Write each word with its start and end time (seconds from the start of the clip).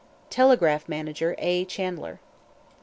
(Telegraph 0.31 0.89
Manager 0.89 1.35
A. 1.37 1.63
Chandler.) 1.63 2.19